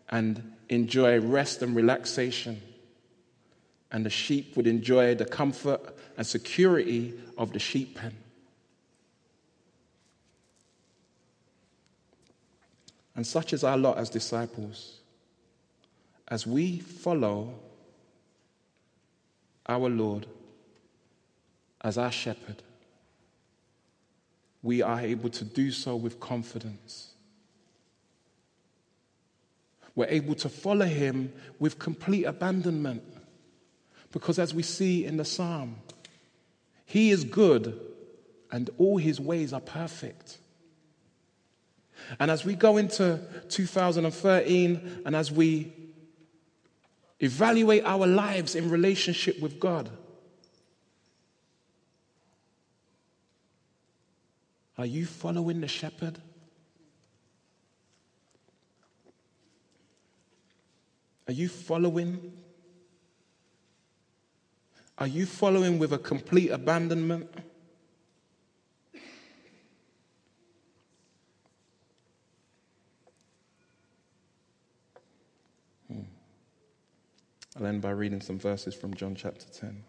[0.08, 2.62] and enjoy rest and relaxation.
[3.92, 8.16] And the sheep would enjoy the comfort and security of the sheep pen.
[13.18, 15.00] And such is our lot as disciples.
[16.28, 17.52] As we follow
[19.66, 20.26] our Lord
[21.82, 22.62] as our shepherd,
[24.62, 27.12] we are able to do so with confidence
[29.98, 33.02] we're able to follow him with complete abandonment.
[34.12, 35.74] Because as we see in the psalm,
[36.86, 37.80] he is good
[38.52, 40.38] and all his ways are perfect.
[42.18, 45.72] And as we go into 2013 and as we
[47.20, 49.90] evaluate our lives in relationship with God,
[54.76, 56.18] are you following the shepherd?
[61.28, 62.32] Are you following?
[64.96, 67.28] Are you following with a complete abandonment?
[77.59, 79.82] I'll end by reading some verses from John chapter 10.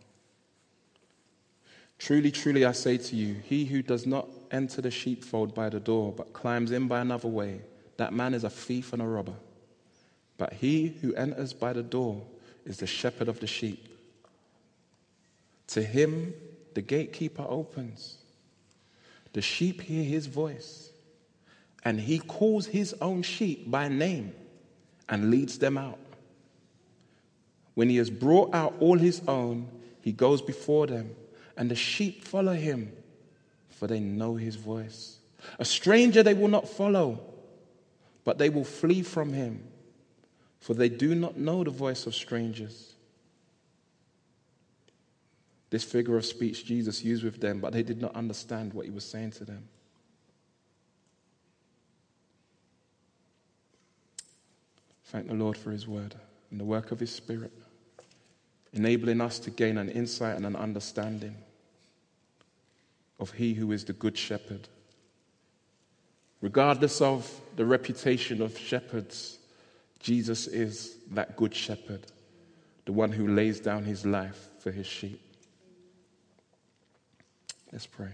[1.99, 5.79] Truly, truly, I say to you, he who does not enter the sheepfold by the
[5.79, 7.61] door, but climbs in by another way,
[7.97, 9.35] that man is a thief and a robber.
[10.37, 12.23] But he who enters by the door
[12.65, 13.87] is the shepherd of the sheep.
[15.67, 16.33] To him
[16.73, 18.17] the gatekeeper opens.
[19.33, 20.89] The sheep hear his voice,
[21.83, 24.33] and he calls his own sheep by name
[25.07, 25.99] and leads them out.
[27.79, 29.67] When he has brought out all his own,
[30.01, 31.15] he goes before them,
[31.55, 32.91] and the sheep follow him,
[33.69, 35.17] for they know his voice.
[35.57, 37.21] A stranger they will not follow,
[38.25, 39.63] but they will flee from him
[40.59, 42.93] for they do not know the voice of strangers.
[45.69, 48.91] This figure of speech Jesus used with them, but they did not understand what he
[48.91, 49.67] was saying to them.
[55.05, 56.15] Thank the Lord for his word
[56.51, 57.51] and the work of his spirit,
[58.73, 61.35] enabling us to gain an insight and an understanding
[63.19, 64.67] of he who is the good shepherd.
[66.41, 69.39] Regardless of the reputation of shepherds,
[69.99, 72.05] Jesus is that good shepherd,
[72.85, 75.21] the one who lays down his life for his sheep.
[77.71, 78.11] Let's pray.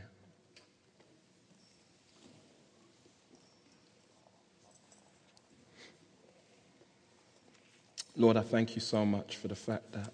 [8.17, 10.11] Lord, I thank you so much for the fact that,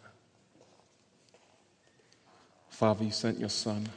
[2.71, 3.87] Father, you sent your Son,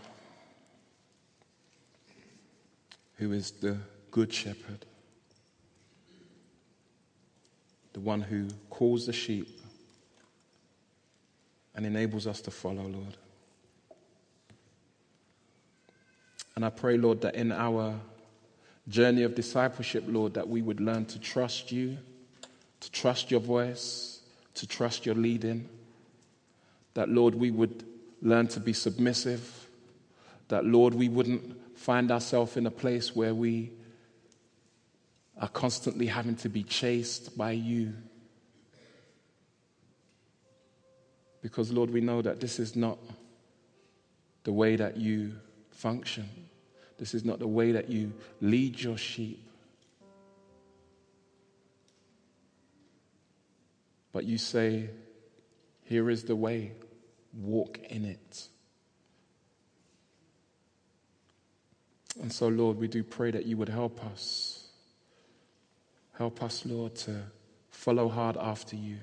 [3.17, 3.79] who is the
[4.11, 4.85] good shepherd
[7.95, 9.49] the one who calls the sheep
[11.75, 13.17] and enables us to follow, Lord.
[16.55, 17.99] And I pray, Lord, that in our
[18.89, 21.97] journey of discipleship, Lord, that we would learn to trust you,
[22.81, 24.21] to trust your voice,
[24.55, 25.69] to trust your leading.
[26.95, 27.85] That, Lord, we would
[28.25, 29.69] learn to be submissive.
[30.49, 33.71] That, Lord, we wouldn't find ourselves in a place where we
[35.41, 37.93] are constantly having to be chased by you.
[41.43, 42.99] Because, Lord, we know that this is not
[44.45, 45.35] the way that you
[45.71, 46.29] function.
[46.99, 49.47] This is not the way that you lead your sheep.
[54.13, 54.89] But you say,
[55.83, 56.73] Here is the way,
[57.37, 58.49] walk in it.
[62.21, 64.69] And so, Lord, we do pray that you would help us.
[66.17, 67.23] Help us, Lord, to
[67.71, 68.99] follow hard after you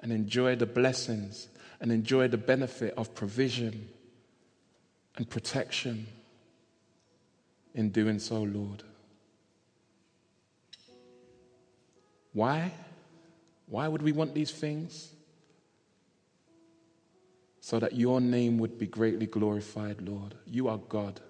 [0.00, 1.48] and enjoy the blessings
[1.80, 3.88] and enjoy the benefit of provision
[5.16, 6.06] and protection
[7.74, 8.82] in doing so, Lord.
[12.32, 12.72] Why?
[13.66, 15.13] Why would we want these things?
[17.64, 20.34] So that your name would be greatly glorified, Lord.
[20.46, 21.22] You are God,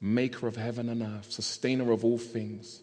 [0.00, 2.80] maker of heaven and earth, sustainer of all things.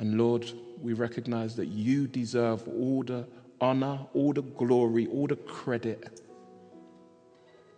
[0.00, 0.50] And Lord,
[0.82, 3.24] we recognize that you deserve all the
[3.60, 6.20] honor, all the glory, all the credit.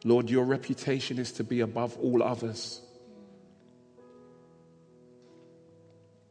[0.07, 2.80] Lord, your reputation is to be above all others.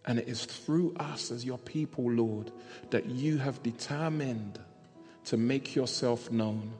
[0.03, 2.51] And it is through us as your people, Lord,
[2.89, 4.57] that you have determined
[5.25, 6.73] to make yourself known.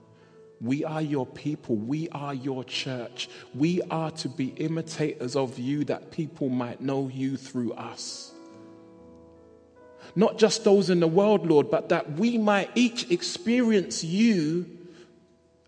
[0.60, 1.76] We are your people.
[1.76, 3.30] We are your church.
[3.56, 8.32] We are to be imitators of you that people might know you through us.
[10.16, 14.66] Not just those in the world, Lord, but that we might each experience you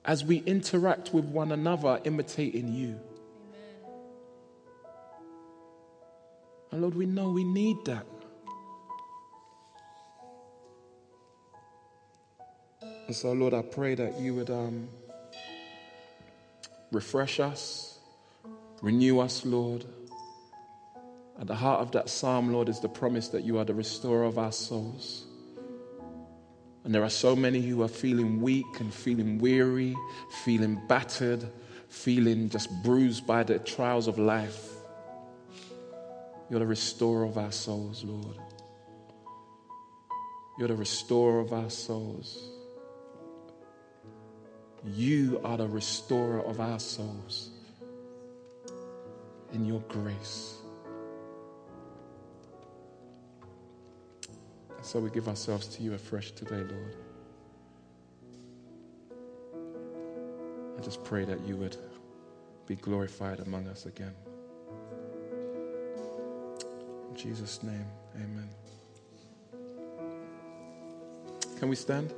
[0.06, 3.00] as we interact with one another, imitating you.
[6.72, 8.06] And Lord, we know we need that.
[13.08, 14.88] And so, Lord, I pray that you would um,
[16.92, 17.98] refresh us,
[18.82, 19.86] renew us, Lord.
[21.40, 24.24] At the heart of that psalm, Lord, is the promise that you are the restorer
[24.24, 25.26] of our souls.
[26.84, 29.96] And there are so many who are feeling weak and feeling weary,
[30.44, 31.46] feeling battered,
[31.90, 34.70] feeling just bruised by the trials of life.
[36.50, 38.38] You're the restorer of our souls, Lord.
[40.60, 42.53] You're the restorer of our souls.
[44.86, 47.50] You are the restorer of our souls
[49.54, 50.58] in your grace.
[54.76, 56.96] And So we give ourselves to you afresh today, Lord.
[60.78, 61.78] I just pray that you would
[62.68, 64.14] be glorified among us again.
[67.10, 68.50] In Jesus' name, amen.
[71.58, 72.14] Can we stand?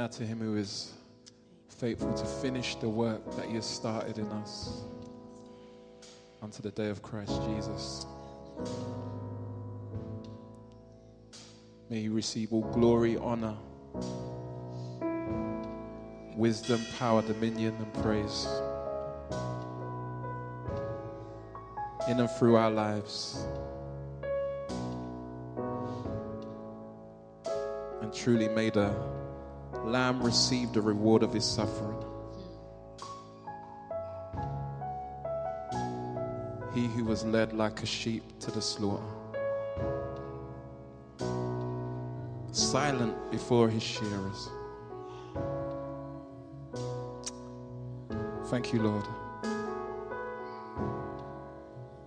[0.00, 0.94] Now to him who is
[1.68, 4.80] faithful to finish the work that he has started in us
[6.40, 8.06] unto the day of Christ Jesus.
[11.90, 13.54] May you receive all glory, honor,
[16.34, 18.48] wisdom, power, dominion, and praise
[22.08, 23.44] in and through our lives.
[28.00, 29.19] And truly may the
[29.84, 31.96] Lamb received the reward of his suffering.
[36.74, 39.02] He who was led like a sheep to the slaughter,
[42.52, 44.48] silent before his shearers.
[48.46, 49.06] Thank you, Lord.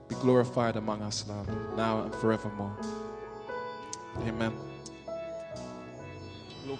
[0.07, 2.77] Be glorified among us, Lord, now and forevermore.
[4.21, 4.72] Amen.